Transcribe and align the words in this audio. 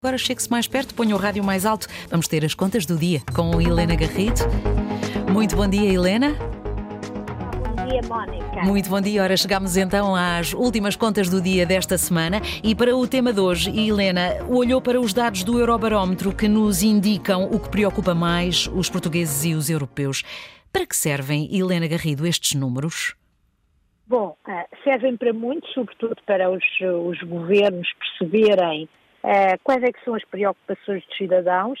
Agora 0.00 0.16
chegue-se 0.16 0.48
mais 0.48 0.68
perto, 0.68 0.94
ponha 0.94 1.12
o 1.12 1.18
rádio 1.18 1.42
mais 1.42 1.66
alto. 1.66 1.88
Vamos 2.08 2.28
ter 2.28 2.44
as 2.44 2.54
contas 2.54 2.86
do 2.86 2.96
dia 2.96 3.20
com 3.34 3.60
Helena 3.60 3.96
Garrido. 3.96 4.42
Muito 5.32 5.56
bom 5.56 5.66
dia, 5.66 5.92
Helena. 5.92 6.36
Bom 6.36 7.84
dia, 7.84 8.00
Mónica. 8.08 8.62
Muito 8.62 8.88
bom 8.88 9.00
dia. 9.00 9.24
Ora, 9.24 9.36
chegamos 9.36 9.76
então 9.76 10.14
às 10.14 10.54
últimas 10.54 10.94
contas 10.94 11.28
do 11.28 11.42
dia 11.42 11.66
desta 11.66 11.98
semana 11.98 12.40
e 12.62 12.76
para 12.76 12.96
o 12.96 13.08
tema 13.08 13.32
de 13.32 13.40
hoje, 13.40 13.76
Helena 13.76 14.36
olhou 14.48 14.80
para 14.80 15.00
os 15.00 15.12
dados 15.12 15.42
do 15.42 15.58
Eurobarómetro 15.58 16.32
que 16.32 16.46
nos 16.46 16.84
indicam 16.84 17.50
o 17.50 17.58
que 17.58 17.68
preocupa 17.68 18.14
mais 18.14 18.68
os 18.68 18.88
portugueses 18.88 19.46
e 19.46 19.54
os 19.54 19.68
europeus. 19.68 20.22
Para 20.72 20.86
que 20.86 20.94
servem, 20.94 21.52
Helena 21.52 21.88
Garrido, 21.88 22.24
estes 22.24 22.54
números? 22.54 23.16
Bom, 24.06 24.36
eh, 24.46 24.68
servem 24.84 25.16
para 25.16 25.32
muito, 25.32 25.66
sobretudo 25.72 26.14
para 26.24 26.48
os, 26.48 26.62
os 26.80 27.20
governos 27.28 27.88
perceberem 27.98 28.88
quais 29.64 29.82
é 29.82 29.92
que 29.92 30.04
são 30.04 30.14
as 30.14 30.24
preocupações 30.24 31.04
dos 31.06 31.16
cidadãos, 31.16 31.78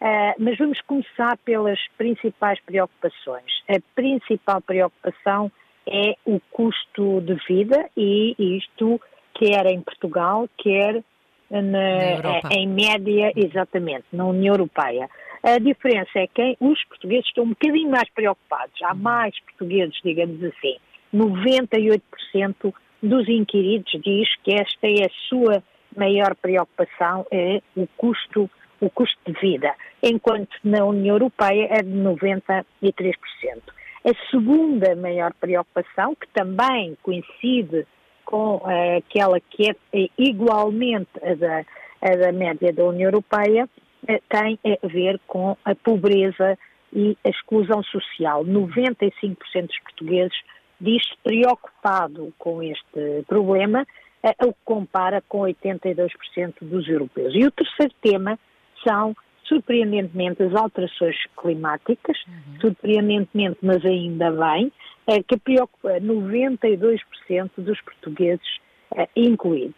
uh, 0.00 0.34
mas 0.38 0.56
vamos 0.58 0.80
começar 0.82 1.36
pelas 1.44 1.78
principais 1.96 2.60
preocupações. 2.60 3.62
A 3.68 3.78
principal 3.94 4.60
preocupação 4.60 5.52
é 5.86 6.14
o 6.24 6.40
custo 6.50 7.20
de 7.22 7.34
vida 7.48 7.88
e 7.96 8.34
isto 8.38 9.00
quer 9.34 9.66
em 9.66 9.80
Portugal, 9.80 10.48
quer 10.58 11.02
na, 11.50 11.60
na 11.62 12.40
em 12.50 12.68
média, 12.68 13.32
exatamente, 13.34 14.04
na 14.12 14.26
União 14.26 14.54
Europeia. 14.54 15.08
A 15.42 15.58
diferença 15.58 16.10
é 16.18 16.26
que 16.26 16.56
os 16.60 16.82
portugueses 16.84 17.26
estão 17.26 17.44
um 17.44 17.50
bocadinho 17.50 17.90
mais 17.90 18.08
preocupados. 18.10 18.74
Há 18.82 18.94
mais 18.94 19.38
portugueses, 19.40 19.96
digamos 20.04 20.42
assim. 20.42 20.76
98% 21.14 22.74
dos 23.02 23.28
inquiridos 23.28 23.90
diz 24.04 24.28
que 24.42 24.52
esta 24.52 24.86
é 24.86 25.06
a 25.06 25.28
sua 25.28 25.62
maior 25.96 26.34
preocupação 26.36 27.26
é 27.30 27.60
o 27.76 27.86
custo, 27.96 28.50
o 28.80 28.90
custo 28.90 29.18
de 29.26 29.38
vida, 29.40 29.74
enquanto 30.02 30.54
na 30.64 30.84
União 30.84 31.16
Europeia 31.16 31.68
é 31.70 31.82
de 31.82 31.90
93%. 31.90 32.64
A 34.04 34.30
segunda 34.30 34.94
maior 34.96 35.32
preocupação, 35.34 36.14
que 36.14 36.28
também 36.28 36.96
coincide 37.02 37.86
com 38.24 38.56
uh, 38.56 38.98
aquela 38.98 39.40
que 39.40 39.70
é 39.70 39.74
igualmente 40.16 41.10
a 41.22 41.34
da, 41.34 41.64
a 42.02 42.16
da 42.16 42.32
média 42.32 42.72
da 42.72 42.84
União 42.84 43.08
Europeia, 43.08 43.64
uh, 43.64 44.22
tem 44.28 44.58
a 44.64 44.86
ver 44.86 45.20
com 45.26 45.56
a 45.64 45.74
pobreza 45.74 46.58
e 46.92 47.16
a 47.24 47.28
exclusão 47.28 47.82
social. 47.82 48.44
95% 48.44 49.66
dos 49.66 49.78
portugueses 49.80 50.38
diz-se 50.80 51.16
preocupado 51.22 52.32
com 52.38 52.62
este 52.62 53.24
problema 53.26 53.80
é, 53.80 53.84
o 54.44 54.52
que 54.52 54.58
compara 54.64 55.22
com 55.28 55.40
82% 55.40 56.54
dos 56.62 56.88
europeus. 56.88 57.34
E 57.34 57.46
o 57.46 57.50
terceiro 57.50 57.94
tema 58.02 58.38
são, 58.86 59.14
surpreendentemente, 59.44 60.42
as 60.42 60.54
alterações 60.54 61.16
climáticas, 61.36 62.16
uhum. 62.26 62.60
surpreendentemente, 62.60 63.58
mas 63.62 63.84
ainda 63.84 64.30
bem, 64.30 64.72
é, 65.06 65.22
que 65.22 65.38
preocupa 65.38 66.00
92% 66.00 67.50
dos 67.58 67.80
portugueses 67.80 68.58
é, 68.94 69.08
incluídos, 69.16 69.74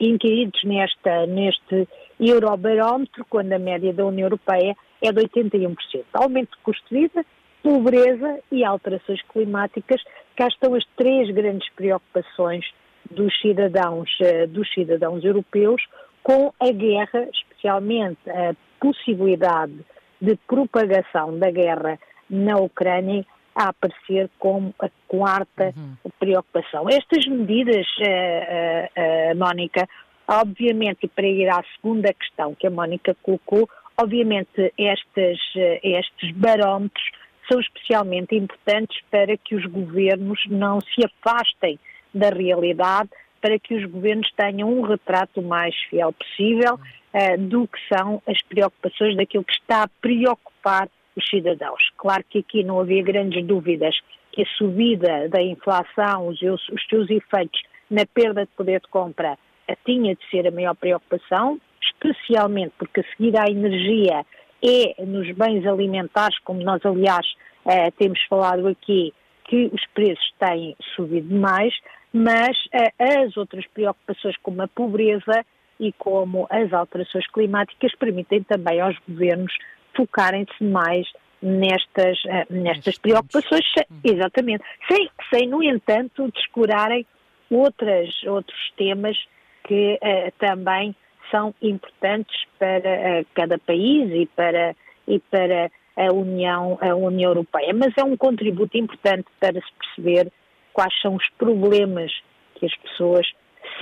incluídos 0.00 0.64
nesta, 0.64 1.26
neste 1.26 1.88
Eurobarómetro, 2.18 3.24
quando 3.28 3.52
a 3.52 3.58
média 3.58 3.92
da 3.92 4.04
União 4.04 4.26
Europeia 4.26 4.76
é 5.02 5.12
de 5.12 5.20
81%. 5.22 5.76
Aumento 6.12 6.56
de 6.56 6.62
custo 6.62 6.84
de 6.90 7.02
vida, 7.02 7.24
pobreza 7.62 8.40
e 8.50 8.64
alterações 8.64 9.20
climáticas, 9.22 10.02
cá 10.36 10.48
estão 10.48 10.74
as 10.74 10.84
três 10.96 11.32
grandes 11.34 11.68
preocupações 11.74 12.64
dos 13.10 13.38
cidadãos, 13.40 14.10
eh, 14.20 14.46
dos 14.46 14.72
cidadãos 14.72 15.24
europeus 15.24 15.82
com 16.22 16.52
a 16.58 16.70
guerra, 16.72 17.28
especialmente 17.32 18.18
a 18.28 18.54
possibilidade 18.80 19.74
de 20.20 20.36
propagação 20.46 21.38
da 21.38 21.50
guerra 21.50 21.98
na 22.28 22.56
Ucrânia 22.56 23.24
a 23.54 23.68
aparecer 23.68 24.28
como 24.38 24.74
a 24.78 24.90
quarta 25.08 25.72
uhum. 25.76 26.10
preocupação. 26.18 26.88
Estas 26.90 27.26
medidas, 27.26 27.86
uh, 28.00 29.32
uh, 29.32 29.32
uh, 29.32 29.38
Mónica, 29.38 29.88
obviamente, 30.28 30.98
e 31.04 31.08
para 31.08 31.26
ir 31.26 31.48
à 31.48 31.62
segunda 31.74 32.12
questão 32.12 32.54
que 32.54 32.66
a 32.66 32.70
Mónica 32.70 33.16
colocou, 33.22 33.68
obviamente 33.96 34.74
estes, 34.76 35.38
estes 35.82 36.32
barómetros 36.32 37.04
são 37.48 37.60
especialmente 37.60 38.34
importantes 38.34 39.00
para 39.10 39.36
que 39.38 39.54
os 39.54 39.64
governos 39.66 40.40
não 40.50 40.80
se 40.80 41.02
afastem 41.04 41.78
da 42.16 42.30
realidade 42.30 43.10
para 43.40 43.58
que 43.58 43.74
os 43.74 43.84
governos 43.84 44.28
tenham 44.36 44.68
um 44.68 44.82
retrato 44.82 45.42
mais 45.42 45.74
fiel 45.90 46.12
possível 46.12 46.74
uh, 46.74 47.38
do 47.38 47.68
que 47.68 47.78
são 47.94 48.22
as 48.26 48.40
preocupações 48.42 49.16
daquilo 49.16 49.44
que 49.44 49.52
está 49.52 49.84
a 49.84 49.88
preocupar 50.00 50.88
os 51.14 51.28
cidadãos. 51.28 51.90
Claro 51.96 52.24
que 52.28 52.40
aqui 52.40 52.64
não 52.64 52.80
havia 52.80 53.02
grandes 53.02 53.44
dúvidas 53.44 53.94
que 54.32 54.42
a 54.42 54.46
subida 54.58 55.28
da 55.28 55.42
inflação, 55.42 56.28
os, 56.28 56.40
os 56.42 56.86
seus 56.88 57.08
efeitos 57.10 57.60
na 57.90 58.04
perda 58.04 58.44
de 58.44 58.50
poder 58.56 58.80
de 58.80 58.88
compra, 58.88 59.34
uh, 59.34 59.76
tinha 59.84 60.14
de 60.14 60.30
ser 60.30 60.46
a 60.48 60.50
maior 60.50 60.74
preocupação, 60.74 61.60
especialmente 61.80 62.72
porque 62.78 63.00
a 63.00 63.04
seguir 63.16 63.38
à 63.38 63.48
energia 63.48 64.24
é 64.64 65.04
nos 65.04 65.30
bens 65.32 65.66
alimentares, 65.66 66.38
como 66.40 66.62
nós 66.62 66.84
aliás 66.84 67.26
uh, 67.64 67.92
temos 67.98 68.20
falado 68.28 68.66
aqui, 68.66 69.12
que 69.44 69.70
os 69.72 69.86
preços 69.94 70.32
têm 70.38 70.74
subido 70.96 71.32
mais, 71.34 71.72
mas 72.16 72.56
uh, 72.66 73.24
as 73.26 73.36
outras 73.36 73.66
preocupações, 73.74 74.34
como 74.42 74.62
a 74.62 74.68
pobreza 74.68 75.44
e 75.78 75.92
como 75.92 76.46
as 76.48 76.72
alterações 76.72 77.26
climáticas, 77.30 77.94
permitem 77.96 78.42
também 78.42 78.80
aos 78.80 78.96
governos 79.06 79.52
focarem-se 79.94 80.64
mais 80.64 81.06
nestas, 81.42 82.18
uh, 82.24 82.46
nestas 82.48 82.96
preocupações, 82.96 83.66
exatamente, 84.02 84.64
sem, 84.90 85.10
sem, 85.30 85.46
no 85.46 85.62
entanto, 85.62 86.32
descurarem 86.32 87.04
outras, 87.50 88.08
outros 88.24 88.72
temas 88.78 89.18
que 89.64 89.98
uh, 90.02 90.32
também 90.38 90.96
são 91.30 91.54
importantes 91.60 92.34
para 92.58 93.24
cada 93.34 93.58
país 93.58 94.10
e 94.10 94.26
para, 94.34 94.74
e 95.06 95.18
para 95.18 95.70
a 95.96 96.14
União, 96.14 96.78
a 96.80 96.94
União 96.94 97.30
Europeia. 97.30 97.74
Mas 97.74 97.92
é 97.98 98.04
um 98.04 98.16
contributo 98.16 98.78
importante 98.78 99.26
para 99.38 99.60
se 99.60 99.72
perceber 99.78 100.32
quais 100.76 100.92
são 101.00 101.14
os 101.14 101.26
problemas 101.38 102.12
que 102.56 102.66
as 102.66 102.76
pessoas 102.76 103.26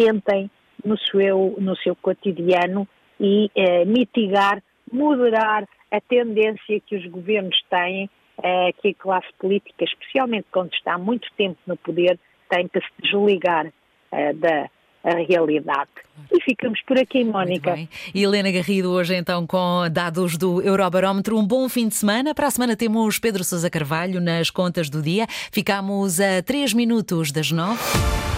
sentem 0.00 0.48
no 0.84 0.96
seu, 0.96 1.56
no 1.58 1.76
seu 1.78 1.96
cotidiano 1.96 2.86
e 3.18 3.50
eh, 3.56 3.84
mitigar, 3.84 4.62
moderar 4.92 5.64
a 5.90 6.00
tendência 6.00 6.80
que 6.86 6.94
os 6.94 7.04
governos 7.06 7.60
têm, 7.68 8.08
eh, 8.40 8.72
que 8.80 8.90
a 8.90 8.94
classe 8.94 9.26
política, 9.40 9.84
especialmente 9.84 10.46
quando 10.52 10.72
está 10.72 10.94
há 10.94 10.98
muito 10.98 11.28
tempo 11.36 11.58
no 11.66 11.76
poder, 11.76 12.16
tem 12.48 12.68
para 12.68 12.80
se 12.80 13.02
desligar 13.02 13.72
eh, 14.12 14.32
da, 14.34 14.70
a 15.04 15.14
realidade. 15.16 15.90
E 16.32 16.40
ficamos 16.40 16.80
por 16.86 16.98
aqui, 16.98 17.22
Mónica. 17.22 17.76
E 18.14 18.22
Helena 18.22 18.50
Garrido, 18.50 18.90
hoje 18.90 19.14
então 19.14 19.46
com 19.46 19.88
dados 19.90 20.36
do 20.36 20.62
Eurobarómetro. 20.62 21.36
Um 21.36 21.46
bom 21.46 21.68
fim 21.68 21.88
de 21.88 21.94
semana. 21.94 22.34
Para 22.34 22.46
a 22.46 22.50
semana 22.50 22.76
temos 22.76 23.18
Pedro 23.18 23.44
Sousa 23.44 23.68
Carvalho 23.68 24.20
nas 24.20 24.50
contas 24.50 24.88
do 24.88 25.02
dia. 25.02 25.26
Ficamos 25.52 26.18
a 26.20 26.42
3 26.42 26.72
minutos 26.72 27.30
das 27.30 27.50
9. 27.50 27.78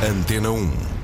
Antena 0.02 0.50
1. 0.50 0.96